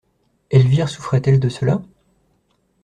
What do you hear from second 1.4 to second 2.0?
cela?